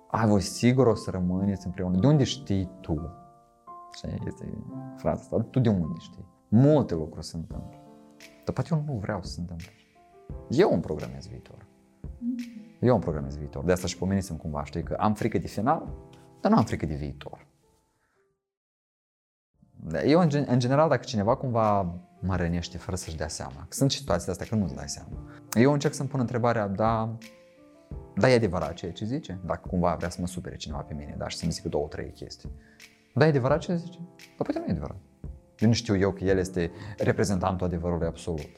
[0.08, 1.97] a, voi sigur o să rămâneți împreună.
[1.97, 3.12] De unde știi tu?
[3.95, 4.63] Știi, este
[4.95, 5.38] fraza asta.
[5.49, 6.25] Tu de unde știi?
[6.47, 7.81] Multe lucruri se întâmplă.
[8.45, 9.71] Dar poate eu nu vreau să se întâmple.
[10.49, 11.65] Eu îmi programez viitor.
[12.80, 13.63] Eu îmi programez viitor.
[13.63, 15.93] De asta și pomenisem cumva, știi, că am frică de final,
[16.41, 17.47] dar nu am frică de viitor.
[20.06, 21.82] Eu, în, gen- în general, dacă cineva cumva
[22.19, 25.10] mă rănește fără să-și dea seama, că sunt situații astea că nu-ți dai seama,
[25.54, 27.17] eu încerc să-mi pun întrebarea, da,
[28.15, 29.39] da, e adevărat ceea ce zice?
[29.45, 32.12] Dacă cumva vrea să mă supere cineva pe mine, da, și să-mi zică două, trei
[32.12, 32.51] chestii.
[33.13, 33.99] Da, e adevărat ce zice?
[34.17, 34.97] Dar poate nu e adevărat.
[35.62, 38.50] Eu nu știu eu că el este reprezentantul adevărului absolut.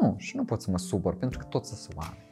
[0.00, 2.24] Nu, și nu pot să mă supăr, pentru că toți sunt oameni.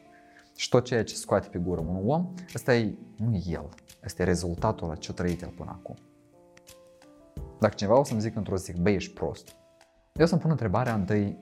[0.56, 3.68] Și tot ceea ce scoate pe gură un om, ăsta e, nu e el,
[4.04, 5.96] ăsta e rezultatul la ce a trăit el până acum.
[7.60, 9.56] Dacă cineva o să-mi zică într-o zi, băi, ești prost,
[10.12, 11.38] eu să-mi pun întrebarea întâi,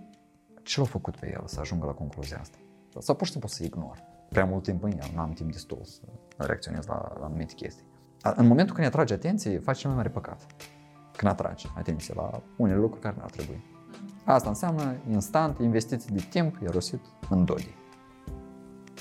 [0.63, 2.59] ce l-a făcut pe el să ajungă la concluzia asta?
[2.99, 4.03] Sau pur și simplu să ignor.
[4.29, 6.01] Prea mult timp în el, nu am timp destul să
[6.37, 7.85] reacționez la, la anumite chestii.
[8.23, 10.47] În momentul când ne atrage atenție, face cel mai mare păcat.
[11.17, 13.65] Când atrage atenție la unele lucruri care nu ar trebui.
[14.25, 17.75] Asta înseamnă instant investiții de timp erosit în dodi.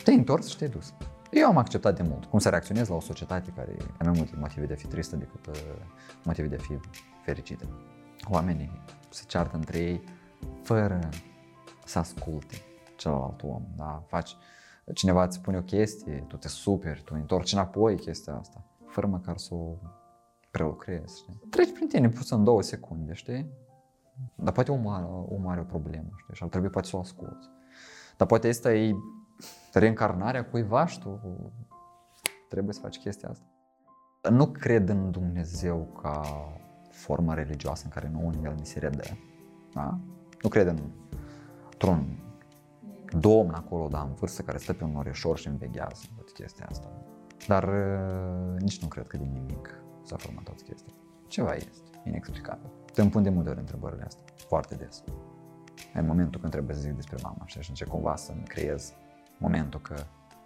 [0.03, 0.93] Te-ai întors și te-ai dus.
[1.31, 4.35] Eu am acceptat de mult cum să reacționez la o societate care are mai multe
[4.39, 5.55] motive de a fi tristă decât uh,
[6.23, 6.79] motive de a fi
[7.23, 7.65] fericită.
[8.29, 10.03] Oamenii se ceartă între ei
[10.63, 11.09] fără
[11.85, 12.55] să asculte
[12.95, 13.63] celălalt om.
[13.75, 14.03] Da?
[14.07, 14.35] Faci,
[14.93, 19.37] cineva îți spune o chestie, tu te superi, tu întorci înapoi chestia asta, fără măcar
[19.37, 19.75] să o
[20.51, 21.17] prelucrezi.
[21.17, 21.41] Știi?
[21.49, 23.51] Treci prin tine pus în două secunde, știi?
[24.35, 26.35] Dar poate omul, omul are o problemă, știi?
[26.35, 27.49] Și ar trebui poate să o asculți.
[28.17, 28.95] Dar poate asta e
[29.73, 31.19] reîncarnarea cuiva și tu
[32.49, 33.45] trebuie să faci chestia asta.
[34.29, 36.21] Nu cred în Dumnezeu ca
[36.89, 39.03] formă religioasă în care nouă el ni se redă.
[39.73, 39.99] Da?
[40.41, 40.79] Nu cred în,
[41.71, 42.21] într-un
[43.19, 46.87] domn acolo, da, în vârstă, care stă pe un oreșor și înveghează toată chestia asta.
[47.47, 50.93] Dar uh, nici nu cred că din nimic s-a format toată chestia.
[51.27, 52.69] Ceva este, inexplicabil.
[52.93, 55.03] Te îmi pun de multe ori întrebările astea, foarte des.
[55.93, 58.93] În momentul când trebuie să zic despre mama și încerc cumva să-mi creez
[59.37, 59.95] momentul că,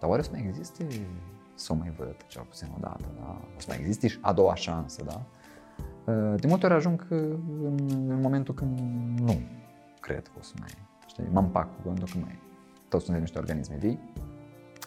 [0.00, 0.86] dar oare o să mai existe
[1.54, 3.40] să o mai văd cel puțin o dată, da?
[3.56, 5.22] O să mai existe și a doua șansă, da?
[6.12, 7.76] Uh, de multe ori ajung în,
[8.08, 8.78] în momentul când
[9.20, 9.40] nu
[10.00, 10.70] cred că o să mai,
[11.06, 12.38] știi, mă împac cu gândul că mai.
[12.88, 14.12] Toți suntem niște organisme vii,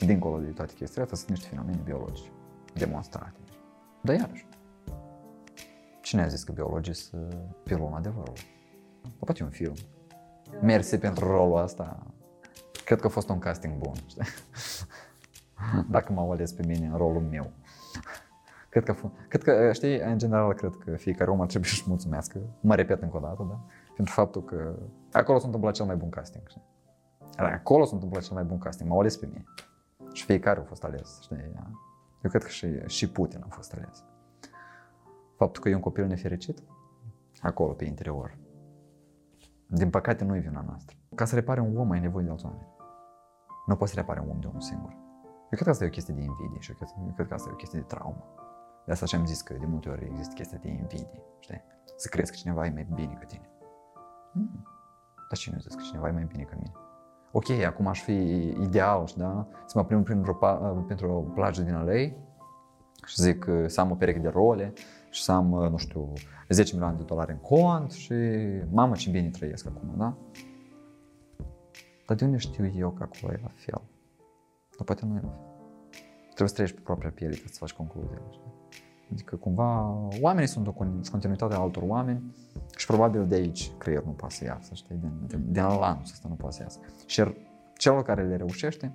[0.05, 2.29] dincolo de toate chestiile astea, sunt niște fenomene biologice
[2.73, 3.39] demonstrate.
[4.01, 4.47] Dar iarăși,
[6.09, 8.41] cine a zis că biologii sunt pilonul adevărului?
[9.19, 9.73] Poate un film.
[10.61, 12.13] Mersi pentru rolul ăsta.
[12.85, 14.23] Cred că a fost un casting bun, știi?
[15.95, 17.51] Dacă m-au ales pe mine în rolul meu.
[18.69, 18.95] Cred că,
[19.27, 23.01] cred că, știi, în general, cred că fiecare om ar trebui să-și mulțumească, mă repet
[23.01, 23.65] încă o dată, da?
[23.95, 24.75] Pentru faptul că
[25.11, 26.63] acolo s-a întâmplat cel mai bun casting, știi?
[27.37, 29.43] Acolo s-a întâmplat cel mai bun casting, m-au ales pe mine.
[30.13, 31.51] Și fiecare a fost ales, știi?
[32.23, 34.03] Eu cred că și, și Putin a fost ales.
[35.39, 36.63] Faptul că e un copil nefericit,
[37.41, 38.37] acolo, pe interior.
[39.67, 40.97] Din păcate, nu e vina noastră.
[41.15, 42.67] Ca să repare un om, ai nevoie de alți oameni.
[43.65, 44.91] Nu poți să repare un om de unul singur.
[44.91, 47.33] Eu cred că asta e o chestie de invidie și eu cred, eu cred că
[47.33, 48.23] asta e o chestie de traumă.
[48.85, 51.61] De asta și-am zis că de multe ori există chestia de invidie, știi?
[51.95, 53.49] Să crezi că cineva e mai bine ca tine.
[54.31, 54.65] Hmm.
[55.29, 56.71] Dar cine a zis că cineva e mai bine ca mine?
[57.31, 59.47] Ok, acum aș fi ideal, da?
[59.65, 60.33] Să mă plimb prin o,
[60.87, 62.01] pentru o plajă din LA
[63.05, 64.73] și zic să am o pereche de role
[65.09, 66.13] și să am, nu știu,
[66.49, 68.13] 10 milioane de dolari în cont și
[68.71, 70.17] mamă ce bine trăiesc acum, da?
[72.07, 73.81] Dar de unde știu eu că acolo e la fel?
[74.77, 75.47] Dar poate nu e la fel.
[76.23, 78.21] Trebuie să trăiești pe propria piele ca să faci concluziile.
[78.31, 78.53] Știi?
[79.11, 80.71] Adică cumva oamenii sunt o
[81.11, 82.35] continuitate a altor oameni
[82.77, 84.95] și probabil de aici creierul nu poate să iasă, știi?
[84.95, 86.79] Din, din, din lanțul ăsta nu poate să iasă.
[87.05, 87.23] Și
[87.77, 88.93] celor care le reușește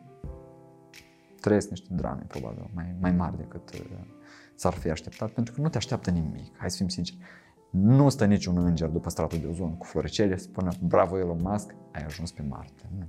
[1.40, 3.81] trăiesc niște drame, probabil, mai, mai mari decât uh,
[4.54, 7.18] s-ar fi așteptat, pentru că nu te așteaptă nimic, hai să fim sinceri.
[7.70, 11.74] Nu stă niciun înger după stratul de ozon cu floricele să spună bravo Elon Musk,
[11.92, 12.90] ai ajuns pe Marte.
[12.98, 13.06] Nu.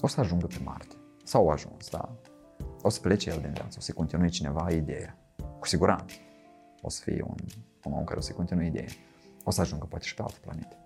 [0.00, 0.96] O să ajungă pe Marte.
[1.24, 2.16] Sau au ajuns, da?
[2.82, 5.18] O să plece el din viață, o să continue cineva ideea.
[5.58, 6.14] Cu siguranță.
[6.82, 7.36] O să fie un,
[7.84, 8.86] un om care o să continue ideea.
[9.44, 10.76] O să ajungă poate și pe altă planetă.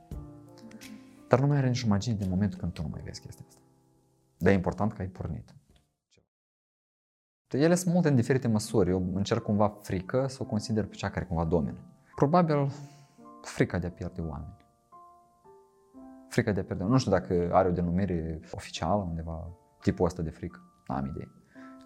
[1.28, 3.60] Dar nu mai are nicio magie din momentul când tu nu mai vezi chestia asta.
[4.36, 5.54] Dar e important că ai pornit.
[7.58, 8.90] Ele sunt multe în diferite măsuri.
[8.90, 11.78] Eu încerc cumva frică să o consider pe cea care cumva domină.
[12.14, 12.70] Probabil
[13.42, 14.56] frica de a pierde oameni.
[16.28, 19.48] Frica de a pierde Nu știu dacă are o denumire oficială undeva,
[19.80, 20.60] tipul ăsta de frică.
[20.86, 21.28] N-am idee.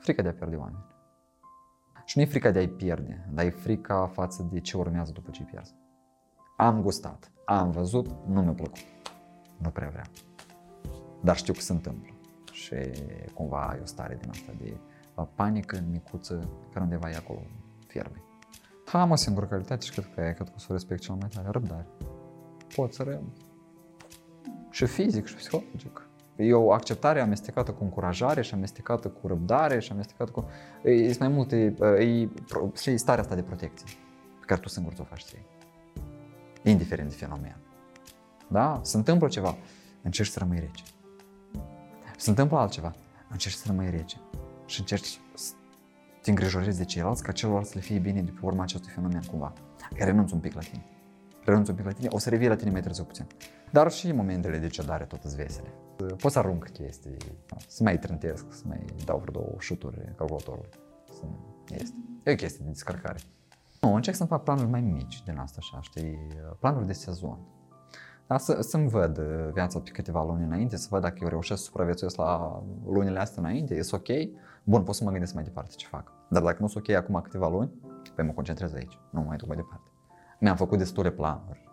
[0.00, 0.84] Frica de a pierde oameni.
[2.04, 5.30] Și nu e frica de a-i pierde, dar e frica față de ce urmează după
[5.30, 5.74] ce îi pierzi.
[6.56, 8.78] Am gustat, am văzut, nu mi-a plăcut.
[9.56, 10.06] Nu prea vreau.
[11.22, 12.08] Dar știu că se întâmplă.
[12.52, 12.76] Și
[13.34, 14.76] cumva e o stare din asta de
[15.22, 17.42] panică micuță care undeva e acolo
[17.86, 18.22] fierbe.
[18.92, 21.14] Am o singură calitate și cred că e, cred că o să o respect cel
[21.14, 21.86] mai tare, răbdare.
[22.74, 23.32] Pot să rămân.
[24.70, 26.08] Și fizic și psihologic.
[26.36, 30.44] E o acceptare amestecată cu încurajare și amestecată cu răbdare și amestecată cu...
[30.88, 31.74] E mai multe...
[31.98, 32.28] E,
[32.76, 33.86] și starea asta de protecție
[34.40, 35.46] pe care tu singur ți-o faci ție.
[36.62, 37.56] Indiferent de fenomen.
[38.48, 38.80] Da?
[38.82, 39.56] Se întâmplă ceva,
[40.02, 40.84] încerci să rămâi rece.
[42.16, 42.92] Se întâmplă altceva,
[43.30, 44.16] încerci să rămâi rece.
[44.66, 45.52] Și încerci să
[46.22, 49.22] te îngrijorezi de ceilalți ca celorlalți să le fie bine de pe urma acestui fenomen
[49.30, 49.52] cumva.
[49.96, 50.84] că renunț un pic la tine.
[51.44, 53.26] Renunț un pic la tine, o să revii la tine mai târziu puțin.
[53.70, 55.68] Dar și momentele de cedare tot îți vesele.
[56.16, 57.16] Pot să arunc chestii,
[57.66, 60.68] să mai trântesc, să mai dau vreo două șuturi calculatorului.
[61.12, 61.22] Să
[61.68, 61.94] este.
[62.22, 63.18] E o chestie de descărcare.
[63.80, 66.18] Nu, încerc să-mi fac planuri mai mici din asta, așa, știi,
[66.58, 67.38] planuri de sezon.
[68.26, 69.18] Dar să, să-mi văd
[69.52, 73.42] viața pe câteva luni înainte, să văd dacă eu reușesc să supraviețuiesc la lunile astea
[73.42, 74.08] înainte, e ok,
[74.64, 76.12] bun, pot să mă gândesc mai departe ce fac.
[76.28, 77.70] Dar dacă nu sunt ok acum câteva luni,
[78.14, 79.88] păi mă concentrez aici, nu mai duc mai departe.
[80.40, 81.64] Mi-am făcut destule planuri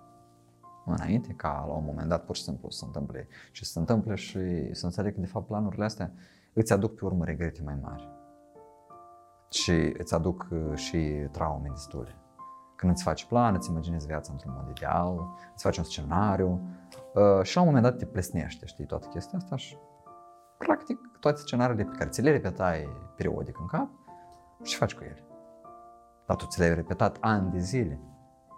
[0.86, 3.80] înainte ca la un moment dat pur și simplu să se întâmple și să se
[3.80, 6.12] întâmple și să înțeleg că de fapt planurile astea
[6.54, 8.10] îți aduc pe urmă regrete mai mari
[9.49, 10.97] și îți aduc uh, și
[11.32, 12.15] traume destule.
[12.75, 16.62] Când îți faci plan, îți imaginezi viața într-un mod ideal, îți faci un scenariu
[17.13, 19.77] uh, și la un moment dat te plesnește, știi, toată chestia asta și
[20.65, 23.89] practic toate scenariile pe care ți le repetai periodic în cap
[24.63, 25.24] și faci cu ele.
[26.28, 28.00] Dar tu ți le-ai repetat ani de zile.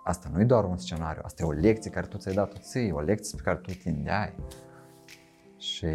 [0.04, 2.92] Asta nu e doar un scenariu, asta e o lecție care tu ți-ai dat-o ție,
[2.92, 4.36] o lecție pe care tu tindeai.
[5.58, 5.88] Și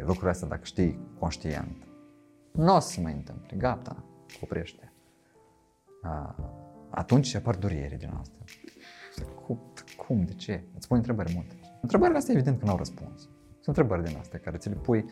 [0.00, 1.86] lucrurile astea, dacă știi conștient,
[2.52, 4.04] nu o să se mai întâmple, gata,
[4.40, 4.92] oprește.
[6.90, 8.44] Atunci apar durere din asta.
[9.44, 10.64] Cum, cum, de ce?
[10.76, 11.54] Îți pun întrebări multe.
[11.80, 13.20] Întrebările astea evident că nu au răspuns.
[13.60, 15.04] Sunt întrebări din astea care ți le pui,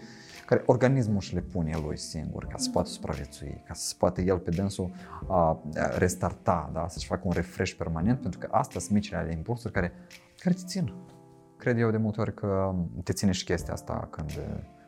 [0.46, 4.20] care organismul și le pune el lui singur ca să poată supraviețui, ca să poată
[4.20, 4.90] el pe dânsul
[5.28, 5.62] a,
[5.96, 6.88] restarta, da?
[6.88, 9.92] să-și facă un refresh permanent, pentru că astea sunt micile ale impulsuri care,
[10.38, 10.92] care te țin.
[11.56, 14.30] Cred eu de multe ori că te ține și chestia asta când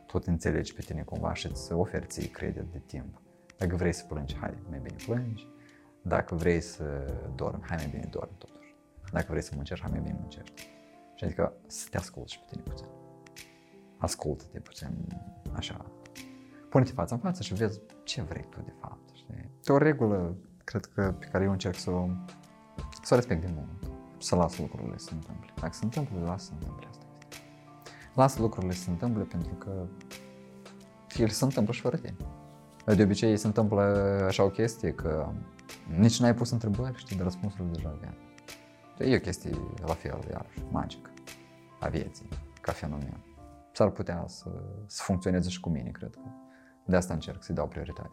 [0.07, 3.21] tot înțelegi pe tine cumva și îți oferi ție credit de timp.
[3.59, 5.49] Dacă vrei să plângi, hai, mai bine plângi.
[6.03, 6.85] Dacă vrei să
[7.35, 8.77] dormi, hai mai bine dormi totuși.
[9.13, 10.69] Dacă vrei să muncești, hai mai bine muncești.
[11.15, 12.87] Și adică să te asculti și pe tine puțin.
[13.99, 15.07] Ascultă-te puțin,
[15.55, 15.85] așa.
[16.69, 19.51] Pune-te față în față și vezi ce vrei tu de fapt, știi?
[19.65, 22.09] E o regulă, cred că, pe care eu încerc să o,
[23.03, 23.95] să o respect de mult.
[24.19, 25.53] Să las lucrurile să se întâmple.
[25.61, 27.05] Dacă se întâmplă, lasă să se întâmple asta.
[28.15, 29.87] Lasă lucrurile să se întâmple pentru că
[31.17, 32.17] ele se întâmplă și fără tine.
[32.95, 33.83] De obicei se întâmplă
[34.27, 35.29] așa o chestie că
[35.99, 38.15] nici n-ai pus întrebări, știi, de răspunsurile deja vin.
[39.11, 39.51] E o chestie
[39.87, 41.11] la fel, iarăși, magică
[41.81, 42.29] a vieții,
[42.61, 43.26] ca fenomen.
[43.77, 44.51] S-ar putea să,
[44.87, 46.29] să funcționeze și cu mine, cred că.
[46.87, 48.11] De asta încerc să-i dau prioritate.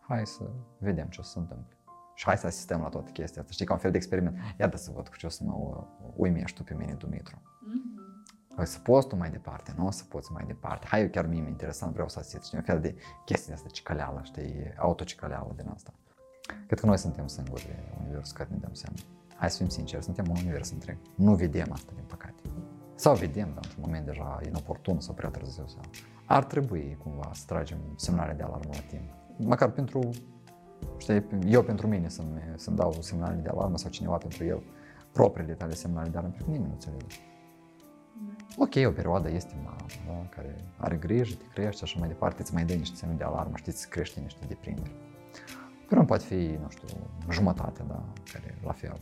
[0.00, 1.76] Hai să vedem ce o să se întâmple.
[2.14, 3.52] Și hai să asistăm la toată chestia asta.
[3.52, 4.36] Știi, ca un fel de experiment.
[4.58, 5.84] Iată să văd cu ce o să mă
[6.16, 7.36] uimești tu pe mine, Dumitru.
[7.36, 8.64] Mm-hmm.
[8.64, 10.86] Să poți tu mai departe, nu o să poți mai departe.
[10.86, 12.44] Hai, eu chiar mie interesant, vreau să asist.
[12.44, 15.92] Știi, un fel de chestie asta, cicaleală, știi, autocicaleală din asta.
[16.66, 17.68] Cred că noi suntem singuri
[18.00, 18.96] universul care ne dăm seama.
[19.36, 20.96] Hai să fim sinceri, suntem un univers întreg.
[21.14, 22.42] Nu vedem asta, din păcate.
[22.94, 25.66] Sau vedem, dar într-un moment deja inoportun sau prea târziu.
[25.66, 25.80] Sau...
[26.24, 29.10] Ar trebui cumva să tragem semnale de alarmă la timp.
[29.36, 30.10] Măcar pentru,
[30.98, 34.62] știi, eu pentru mine să-mi, să-mi dau semnale de alarmă sau cineva pentru el
[35.12, 37.16] propriile tale semnale de alarmă, pentru că nimeni nu înțelege.
[38.56, 42.42] Ok, o perioadă este mamă, da, care are grijă, te crește și așa mai departe,
[42.42, 44.94] îți mai dă niște semne de alarmă, știi, îți crește niște deprinderi.
[45.88, 46.88] Pero nu poate fi, nu știu,
[47.30, 49.00] jumătate, da, care la fel.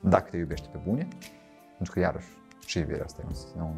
[0.00, 1.08] Dacă te iubește pe bune,
[1.76, 2.26] pentru că iarăși
[2.70, 3.22] și iubirea asta
[3.56, 3.76] e un,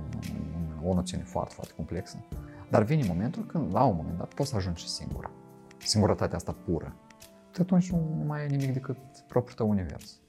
[0.55, 2.25] un, o noțiune foarte, foarte complexă.
[2.69, 5.31] Dar vine momentul când, la un moment dat, poți să ajungi singur.
[5.79, 6.97] Singurătatea asta pură.
[7.55, 8.97] Și atunci nu mai e nimic decât
[9.29, 10.21] propriul tău univers.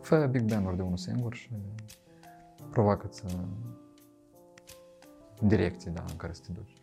[0.00, 1.50] Fă Big Bang-uri de unul singur și
[2.70, 3.22] provoacă-ți
[5.40, 6.81] direcții da, în care să te duci.